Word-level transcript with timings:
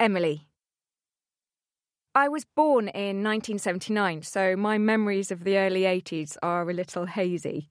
Emily. 0.00 0.46
I 2.14 2.28
was 2.28 2.44
born 2.44 2.86
in 2.86 3.24
1979, 3.24 4.22
so 4.22 4.54
my 4.54 4.78
memories 4.78 5.32
of 5.32 5.42
the 5.42 5.58
early 5.58 5.82
80s 5.82 6.36
are 6.40 6.70
a 6.70 6.72
little 6.72 7.06
hazy. 7.06 7.70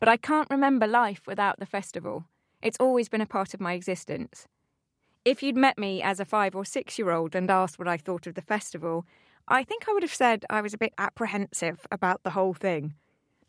But 0.00 0.08
I 0.08 0.16
can't 0.16 0.50
remember 0.50 0.88
life 0.88 1.22
without 1.24 1.60
the 1.60 1.66
festival. 1.66 2.24
It's 2.62 2.78
always 2.80 3.08
been 3.08 3.20
a 3.20 3.26
part 3.26 3.54
of 3.54 3.60
my 3.60 3.74
existence. 3.74 4.48
If 5.24 5.40
you'd 5.40 5.56
met 5.56 5.78
me 5.78 6.02
as 6.02 6.18
a 6.18 6.24
five 6.24 6.56
or 6.56 6.64
six 6.64 6.98
year 6.98 7.12
old 7.12 7.36
and 7.36 7.48
asked 7.48 7.78
what 7.78 7.86
I 7.86 7.96
thought 7.96 8.26
of 8.26 8.34
the 8.34 8.42
festival, 8.42 9.06
I 9.46 9.62
think 9.62 9.88
I 9.88 9.92
would 9.92 10.02
have 10.02 10.12
said 10.12 10.44
I 10.50 10.60
was 10.60 10.74
a 10.74 10.78
bit 10.78 10.94
apprehensive 10.98 11.86
about 11.92 12.24
the 12.24 12.30
whole 12.30 12.54
thing. 12.54 12.94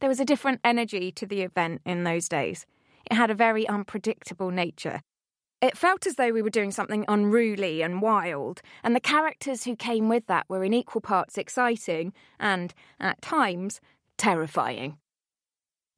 There 0.02 0.10
was 0.10 0.20
a 0.20 0.26
different 0.26 0.62
energy 0.64 1.12
to 1.14 1.26
the 1.26 1.42
event 1.42 1.82
in 1.84 2.04
those 2.04 2.30
days. 2.30 2.68
It 3.10 3.16
had 3.16 3.32
a 3.32 3.36
very 3.36 3.68
unpredictable 3.68 4.52
nature. 4.52 5.02
It 5.62 5.78
felt 5.78 6.08
as 6.08 6.16
though 6.16 6.32
we 6.32 6.42
were 6.42 6.50
doing 6.50 6.72
something 6.72 7.04
unruly 7.10 7.82
and 7.82 8.02
wild, 8.02 8.62
and 8.82 8.96
the 8.96 9.02
characters 9.02 9.66
who 9.66 9.76
came 9.76 10.08
with 10.08 10.26
that 10.28 10.46
were 10.48 10.64
in 10.64 10.74
equal 10.74 11.02
parts 11.02 11.38
exciting 11.38 12.14
and, 12.40 12.74
at 13.00 13.22
times, 13.22 13.82
terrifying. 14.18 14.98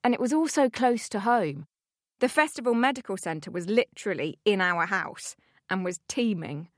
And 0.04 0.16
it 0.16 0.20
was 0.20 0.34
also 0.34 0.68
close 0.68 1.08
to 1.10 1.20
home. 1.20 1.68
The 2.22 2.30
Festival 2.30 2.74
Medical 2.74 3.18
Centre 3.18 3.52
was 3.52 3.68
literally 3.68 4.40
in 4.46 4.62
our 4.62 4.88
house 4.88 5.36
and 5.70 5.86
was 5.86 6.00
teeming. 6.08 6.70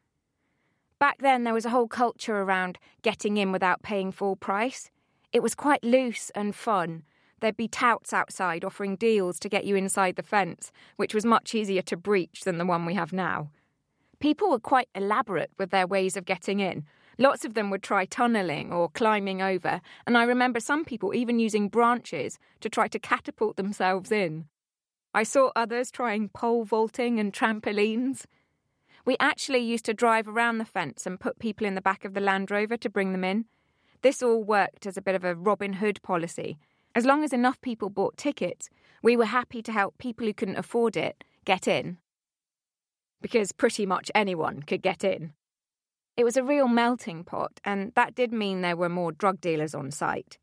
Back 0.99 1.19
then, 1.19 1.45
there 1.45 1.53
was 1.53 1.65
a 1.65 1.69
whole 1.69 1.87
culture 1.87 2.41
around 2.41 2.79
getting 3.01 3.37
in 3.37 3.53
without 3.53 3.81
paying 3.81 4.11
full 4.11 4.35
price. 4.35 4.89
It 5.31 5.41
was 5.41 5.55
quite 5.55 5.83
loose 5.83 6.31
and 6.35 6.53
fun, 6.53 7.03
There'd 7.43 7.57
be 7.57 7.67
touts 7.67 8.13
outside 8.13 8.63
offering 8.63 8.95
deals 8.95 9.37
to 9.39 9.49
get 9.49 9.65
you 9.65 9.75
inside 9.75 10.15
the 10.15 10.23
fence, 10.23 10.71
which 10.95 11.13
was 11.13 11.25
much 11.25 11.53
easier 11.53 11.81
to 11.81 11.97
breach 11.97 12.45
than 12.45 12.57
the 12.57 12.65
one 12.65 12.85
we 12.85 12.93
have 12.93 13.11
now. 13.11 13.49
People 14.21 14.49
were 14.49 14.59
quite 14.59 14.87
elaborate 14.95 15.51
with 15.59 15.69
their 15.69 15.85
ways 15.85 16.15
of 16.15 16.23
getting 16.23 16.61
in. 16.61 16.85
Lots 17.17 17.43
of 17.43 17.53
them 17.53 17.69
would 17.69 17.83
try 17.83 18.05
tunnelling 18.05 18.71
or 18.71 18.87
climbing 18.87 19.41
over, 19.41 19.81
and 20.07 20.17
I 20.17 20.23
remember 20.23 20.61
some 20.61 20.85
people 20.85 21.13
even 21.13 21.37
using 21.37 21.67
branches 21.67 22.39
to 22.61 22.69
try 22.69 22.87
to 22.87 22.97
catapult 22.97 23.57
themselves 23.57 24.09
in. 24.09 24.45
I 25.13 25.23
saw 25.23 25.51
others 25.53 25.91
trying 25.91 26.29
pole 26.29 26.63
vaulting 26.63 27.19
and 27.19 27.33
trampolines. 27.33 28.23
We 29.03 29.17
actually 29.19 29.59
used 29.59 29.83
to 29.83 29.93
drive 29.93 30.29
around 30.29 30.59
the 30.59 30.65
fence 30.65 31.05
and 31.05 31.19
put 31.19 31.39
people 31.39 31.67
in 31.67 31.75
the 31.75 31.81
back 31.81 32.05
of 32.05 32.13
the 32.13 32.21
Land 32.21 32.51
Rover 32.51 32.77
to 32.77 32.89
bring 32.89 33.11
them 33.11 33.25
in. 33.25 33.47
This 34.01 34.23
all 34.23 34.45
worked 34.45 34.85
as 34.85 34.95
a 34.95 35.01
bit 35.01 35.13
of 35.15 35.25
a 35.25 35.35
Robin 35.35 35.73
Hood 35.73 36.01
policy, 36.03 36.57
as 36.95 37.05
long 37.05 37.23
as 37.23 37.33
enough 37.33 37.59
people 37.61 37.89
bought 37.89 38.17
tickets, 38.17 38.69
we 39.01 39.17
were 39.17 39.25
happy 39.25 39.61
to 39.61 39.71
help 39.71 39.97
people 39.97 40.25
who 40.25 40.33
couldn't 40.33 40.57
afford 40.57 40.95
it 40.95 41.23
get 41.45 41.67
in. 41.67 41.97
Because 43.21 43.51
pretty 43.51 43.85
much 43.85 44.11
anyone 44.13 44.63
could 44.63 44.81
get 44.81 45.03
in. 45.03 45.33
It 46.15 46.23
was 46.23 46.37
a 46.37 46.43
real 46.43 46.67
melting 46.67 47.23
pot, 47.23 47.59
and 47.65 47.91
that 47.95 48.13
did 48.13 48.31
mean 48.31 48.61
there 48.61 48.77
were 48.77 48.89
more 48.89 49.11
drug 49.11 49.41
dealers 49.41 49.73
on 49.73 49.89
site. 49.89 50.37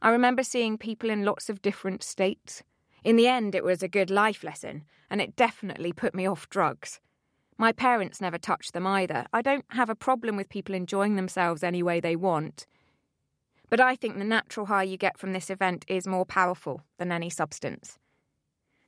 I 0.00 0.10
remember 0.10 0.42
seeing 0.44 0.78
people 0.78 1.10
in 1.10 1.24
lots 1.24 1.48
of 1.48 1.62
different 1.62 2.02
states. 2.02 2.62
In 3.02 3.16
the 3.16 3.26
end, 3.26 3.54
it 3.54 3.64
was 3.64 3.82
a 3.82 3.88
good 3.88 4.10
life 4.10 4.44
lesson, 4.44 4.84
and 5.10 5.20
it 5.20 5.34
definitely 5.34 5.92
put 5.92 6.14
me 6.14 6.26
off 6.26 6.48
drugs. 6.48 7.00
My 7.58 7.72
parents 7.72 8.20
never 8.20 8.38
touched 8.38 8.72
them 8.72 8.86
either. 8.86 9.26
I 9.32 9.42
don't 9.42 9.64
have 9.70 9.90
a 9.90 9.94
problem 9.94 10.36
with 10.36 10.48
people 10.48 10.74
enjoying 10.74 11.16
themselves 11.16 11.62
any 11.62 11.82
way 11.82 12.00
they 12.00 12.14
want. 12.14 12.66
But 13.68 13.80
I 13.80 13.96
think 13.96 14.16
the 14.16 14.24
natural 14.24 14.66
high 14.66 14.84
you 14.84 14.96
get 14.96 15.18
from 15.18 15.32
this 15.32 15.50
event 15.50 15.84
is 15.88 16.06
more 16.06 16.24
powerful 16.24 16.82
than 16.98 17.10
any 17.10 17.30
substance. 17.30 17.98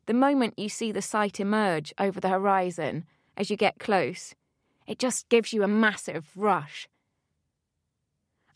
The 0.06 0.14
moment 0.14 0.58
you 0.58 0.68
see 0.68 0.92
the 0.92 1.02
site 1.02 1.40
emerge 1.40 1.92
over 1.98 2.20
the 2.20 2.28
horizon 2.28 3.04
as 3.36 3.50
you 3.50 3.56
get 3.56 3.78
close, 3.78 4.34
it 4.86 4.98
just 4.98 5.28
gives 5.28 5.52
you 5.52 5.62
a 5.62 5.68
massive 5.68 6.30
rush. 6.34 6.88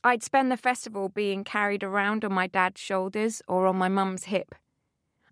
I'd 0.04 0.22
spend 0.22 0.50
the 0.50 0.56
festival 0.56 1.08
being 1.08 1.44
carried 1.44 1.84
around 1.84 2.24
on 2.24 2.32
my 2.32 2.46
dad's 2.46 2.80
shoulders 2.80 3.42
or 3.46 3.66
on 3.66 3.76
my 3.76 3.88
mum's 3.88 4.24
hip. 4.24 4.54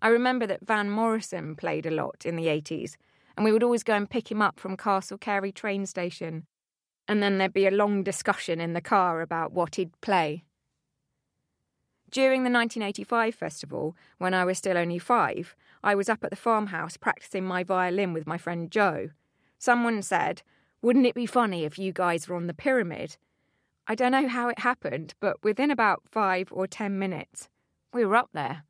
I 0.01 0.07
remember 0.07 0.47
that 0.47 0.65
Van 0.65 0.89
Morrison 0.89 1.55
played 1.55 1.85
a 1.85 1.91
lot 1.91 2.25
in 2.25 2.35
the 2.35 2.47
80s, 2.47 2.95
and 3.35 3.43
we 3.43 3.51
would 3.51 3.63
always 3.63 3.83
go 3.83 3.95
and 3.95 4.09
pick 4.09 4.31
him 4.31 4.41
up 4.41 4.59
from 4.59 4.77
Castle 4.77 5.17
Cary 5.17 5.51
train 5.51 5.85
station. 5.85 6.45
And 7.07 7.21
then 7.21 7.37
there'd 7.37 7.51
be 7.51 7.67
a 7.67 7.71
long 7.71 8.03
discussion 8.03 8.61
in 8.61 8.73
the 8.73 8.81
car 8.81 9.21
about 9.21 9.51
what 9.51 9.75
he'd 9.75 9.99
play. 10.01 10.43
During 12.11 12.43
the 12.43 12.51
1985 12.51 13.33
festival, 13.33 13.95
when 14.17 14.33
I 14.33 14.43
was 14.43 14.57
still 14.57 14.77
only 14.77 14.99
five, 14.99 15.55
I 15.81 15.95
was 15.95 16.09
up 16.09 16.25
at 16.25 16.29
the 16.29 16.35
farmhouse 16.35 16.97
practicing 16.97 17.45
my 17.45 17.63
violin 17.63 18.11
with 18.11 18.27
my 18.27 18.37
friend 18.37 18.69
Joe. 18.69 19.11
Someone 19.57 20.01
said, 20.01 20.41
Wouldn't 20.81 21.05
it 21.05 21.15
be 21.15 21.25
funny 21.25 21.63
if 21.63 21.79
you 21.79 21.93
guys 21.93 22.27
were 22.27 22.35
on 22.35 22.47
the 22.47 22.53
pyramid? 22.53 23.15
I 23.87 23.95
don't 23.95 24.11
know 24.11 24.27
how 24.27 24.49
it 24.49 24.59
happened, 24.59 25.13
but 25.21 25.41
within 25.41 25.71
about 25.71 26.03
five 26.05 26.49
or 26.51 26.67
ten 26.67 26.99
minutes, 26.99 27.47
we 27.93 28.05
were 28.05 28.17
up 28.17 28.29
there. 28.33 28.63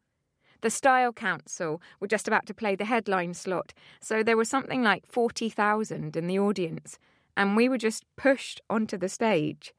The 0.62 0.70
Style 0.70 1.12
Council 1.12 1.82
were 2.00 2.08
just 2.08 2.28
about 2.28 2.46
to 2.46 2.54
play 2.54 2.76
the 2.76 2.86
headline 2.86 3.34
slot, 3.34 3.74
so 4.00 4.22
there 4.22 4.38
was 4.38 4.50
something 4.50 4.84
like 4.84 5.08
40,000 5.08 6.16
in 6.16 6.28
the 6.28 6.38
audience, 6.38 7.00
and 7.36 7.56
we 7.56 7.68
were 7.68 7.80
just 7.80 8.06
pushed 8.16 8.62
onto 8.70 8.98
the 8.98 9.10
stage. 9.10 9.74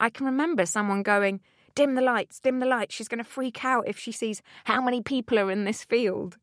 I 0.00 0.10
can 0.10 0.26
remember 0.26 0.66
someone 0.66 1.04
going, 1.04 1.40
Dim 1.76 1.94
the 1.94 2.00
lights, 2.00 2.40
dim 2.40 2.58
the 2.58 2.66
lights. 2.66 2.94
She's 2.94 3.06
going 3.06 3.22
to 3.22 3.30
freak 3.30 3.62
out 3.62 3.86
if 3.86 3.98
she 3.98 4.10
sees 4.10 4.40
how 4.64 4.80
many 4.80 5.02
people 5.02 5.38
are 5.38 5.50
in 5.50 5.64
this 5.64 5.84
field. 5.84 6.38